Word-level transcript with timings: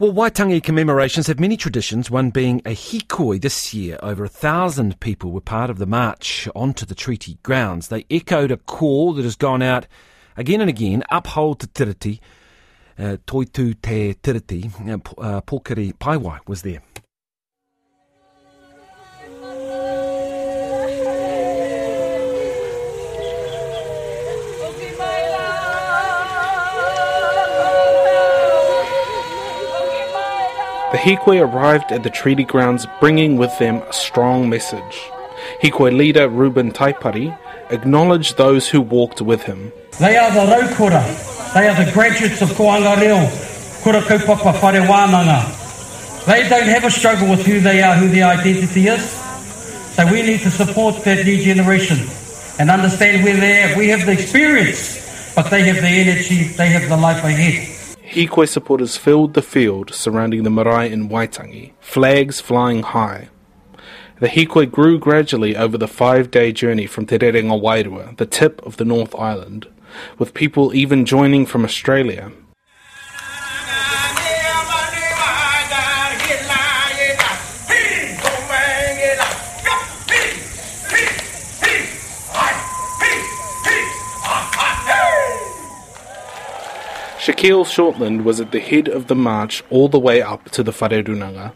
Well, 0.00 0.12
Waitangi 0.12 0.62
commemorations 0.62 1.26
have 1.26 1.40
many 1.40 1.56
traditions, 1.56 2.08
one 2.08 2.30
being 2.30 2.62
a 2.64 2.70
hikoi 2.70 3.40
this 3.40 3.74
year. 3.74 3.98
Over 4.00 4.22
a 4.22 4.28
thousand 4.28 5.00
people 5.00 5.32
were 5.32 5.40
part 5.40 5.70
of 5.70 5.78
the 5.78 5.86
march 5.86 6.48
onto 6.54 6.86
the 6.86 6.94
treaty 6.94 7.40
grounds. 7.42 7.88
They 7.88 8.06
echoed 8.08 8.52
a 8.52 8.58
call 8.58 9.12
that 9.14 9.24
has 9.24 9.34
gone 9.34 9.60
out 9.60 9.88
again 10.36 10.60
and 10.60 10.70
again, 10.70 11.02
uphold 11.10 11.58
te 11.58 11.66
tiriti, 11.66 12.20
uh, 12.96 13.16
toitu 13.26 13.74
te 13.82 14.14
tiriti. 14.14 14.70
Uh, 14.88 15.20
uh, 15.20 15.40
Pokere 15.40 15.92
Paewai 15.94 16.38
was 16.46 16.62
there. 16.62 16.80
The 30.90 30.96
Hikoi 30.96 31.38
arrived 31.42 31.92
at 31.92 32.02
the 32.02 32.08
treaty 32.08 32.44
grounds 32.44 32.86
bringing 32.98 33.36
with 33.36 33.58
them 33.58 33.82
a 33.82 33.92
strong 33.92 34.48
message. 34.48 35.02
Hikoi 35.62 35.94
leader 35.94 36.30
Ruben 36.30 36.72
Taipari 36.72 37.38
acknowledged 37.68 38.38
those 38.38 38.70
who 38.70 38.80
walked 38.80 39.20
with 39.20 39.42
him. 39.42 39.70
They 40.00 40.16
are 40.16 40.30
the 40.30 40.50
raukura. 40.50 41.04
They 41.52 41.68
are 41.68 41.84
the 41.84 41.92
graduates 41.92 42.40
of 42.40 42.48
Kōhanga 42.52 42.96
Reo, 43.02 43.20
Kura 43.82 44.00
Kaupapa 44.00 44.62
Whare 44.62 44.80
Wānanga. 44.80 46.24
They 46.24 46.48
don't 46.48 46.68
have 46.68 46.84
a 46.84 46.90
struggle 46.90 47.28
with 47.28 47.44
who 47.44 47.60
they 47.60 47.82
are, 47.82 47.94
who 47.94 48.08
their 48.08 48.28
identity 48.28 48.86
is. 48.86 49.10
So 49.92 50.10
we 50.10 50.22
need 50.22 50.40
to 50.40 50.50
support 50.50 51.04
that 51.04 51.26
new 51.26 51.36
generation 51.36 51.98
and 52.58 52.70
understand 52.70 53.24
where 53.24 53.36
they 53.36 53.64
are. 53.64 53.76
We 53.76 53.88
have 53.88 54.06
the 54.06 54.12
experience, 54.12 55.34
but 55.34 55.50
they 55.50 55.64
have 55.64 55.82
the 55.82 55.88
energy, 55.88 56.44
they 56.44 56.70
have 56.70 56.88
the 56.88 56.96
life 56.96 57.22
ahead. 57.22 57.77
Hikoi 58.10 58.48
supporters 58.48 58.96
filled 58.96 59.34
the 59.34 59.42
field 59.42 59.92
surrounding 59.92 60.42
the 60.42 60.50
marae 60.50 60.90
in 60.90 61.10
Waitangi, 61.10 61.72
flags 61.78 62.40
flying 62.40 62.82
high. 62.82 63.28
The 64.18 64.28
Hikoi 64.28 64.70
grew 64.70 64.98
gradually 64.98 65.54
over 65.54 65.76
the 65.76 65.86
five 65.86 66.30
day 66.30 66.50
journey 66.50 66.86
from 66.86 67.04
Te 67.04 67.18
Rerenga 67.18 67.60
Wairua, 67.60 68.16
the 68.16 68.24
tip 68.24 68.64
of 68.64 68.78
the 68.78 68.86
North 68.86 69.14
Island, 69.14 69.66
with 70.18 70.32
people 70.32 70.74
even 70.74 71.04
joining 71.04 71.44
from 71.44 71.66
Australia 71.66 72.32
Shaquille 87.28 87.66
Shortland 87.66 88.24
was 88.24 88.40
at 88.40 88.52
the 88.52 88.58
head 88.58 88.88
of 88.88 89.08
the 89.08 89.14
march 89.14 89.62
all 89.68 89.90
the 89.90 89.98
way 89.98 90.22
up 90.22 90.50
to 90.52 90.62
the 90.62 90.72
Wharerunanga. 90.72 91.52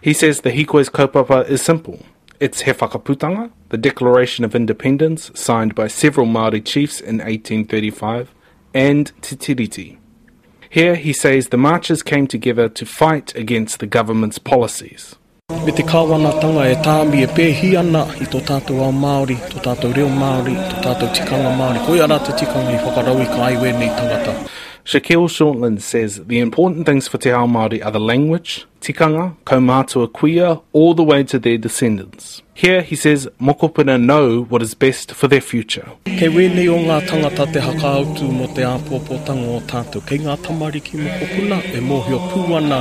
He 0.00 0.12
says 0.12 0.40
the 0.40 0.50
Hikoi's 0.50 0.90
kaupapa 0.90 1.48
is 1.48 1.62
simple. 1.62 2.04
It's 2.40 2.62
He 2.62 2.74
Whakaputanga, 2.74 3.52
the 3.68 3.78
Declaration 3.78 4.44
of 4.44 4.56
Independence 4.56 5.30
signed 5.36 5.76
by 5.76 5.86
several 5.86 6.26
Māori 6.26 6.64
chiefs 6.64 6.98
in 6.98 7.18
1835, 7.18 8.34
and 8.74 9.12
Te 9.22 9.36
Tiriti. 9.36 9.98
Here 10.68 10.96
he 10.96 11.12
says 11.12 11.50
the 11.50 11.56
marchers 11.56 12.02
came 12.02 12.26
together 12.26 12.68
to 12.68 12.84
fight 12.84 13.32
against 13.36 13.78
the 13.78 13.86
government's 13.86 14.40
policies. 14.40 15.14
Me 15.48 15.72
te 15.72 15.84
kāwanatanga 15.90 16.64
e 16.68 16.74
tāmi 16.84 17.22
e 17.24 17.28
pēhi 17.36 17.70
ana 17.80 18.02
i 18.20 18.26
tō 18.32 18.42
tātou 18.50 18.82
ao 18.84 18.92
Māori, 18.92 19.36
tō 19.48 19.62
tātou 19.64 19.94
reo 19.96 20.10
Māori, 20.12 20.52
tō 20.72 20.82
tātou 20.84 21.08
tikanga 21.16 21.54
Māori. 21.56 21.80
Koe 21.86 22.02
ara 22.04 22.18
te 22.26 22.34
tikanga 22.36 22.74
i 22.74 22.80
whakarau 22.82 23.22
i 23.24 23.28
ka 23.30 23.46
aiwe 23.46 23.72
nei 23.78 23.88
tangata. 23.96 24.34
Shaquille 24.88 25.28
Shortland 25.28 25.82
says 25.82 26.24
the 26.24 26.38
important 26.38 26.86
things 26.86 27.06
for 27.06 27.18
Te 27.18 27.30
Ao 27.30 27.46
Māori 27.46 27.84
are 27.84 27.90
the 27.90 28.00
language, 28.00 28.64
tikanga, 28.80 29.36
kaumātua 29.44 30.08
kuia, 30.08 30.62
all 30.72 30.94
the 30.94 31.04
way 31.04 31.22
to 31.24 31.38
their 31.38 31.58
descendants. 31.58 32.40
Here, 32.54 32.80
he 32.80 32.96
says, 32.96 33.28
mokopuna 33.38 34.02
know 34.02 34.44
what 34.44 34.62
is 34.62 34.72
best 34.72 35.12
for 35.12 35.28
their 35.28 35.42
future. 35.42 35.86
Kei 36.06 36.30
wēnei 36.32 36.70
o 36.72 36.78
ngā 36.80 37.02
tangata 37.06 37.44
te 37.52 37.60
hakaautu 37.60 38.30
mo 38.32 38.46
te 38.56 38.64
āpōpōtanga 38.64 39.50
o 39.58 39.60
tātou. 39.68 40.00
Kei 40.08 40.22
ngā 40.24 40.38
tamariki 40.46 40.96
mokopuna 41.02 41.58
e 41.68 41.82
mōhio 41.84 42.20
pūana 42.30 42.78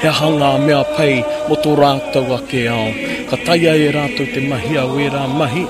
he 0.00 0.08
hanga 0.08 0.48
mea 0.64 0.80
pai 0.96 1.18
mo 1.50 1.58
tō 1.60 1.74
rātou 1.76 2.38
ake 2.38 2.62
ao. 2.72 2.86
Ka 3.28 3.36
taia 3.44 3.74
e 3.76 3.90
rātou 3.92 4.32
te 4.32 4.46
mahi 4.48 4.80
a 4.80 4.86
wera 4.94 5.26
mahi. 5.28 5.66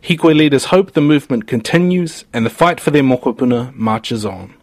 Hikoi 0.00 0.32
leaders 0.34 0.64
hope 0.72 0.92
the 0.92 1.02
movement 1.02 1.46
continues 1.46 2.24
and 2.32 2.46
the 2.46 2.54
fight 2.62 2.80
for 2.80 2.90
their 2.90 3.04
mokopuna 3.04 3.74
marches 3.74 4.24
on. 4.24 4.54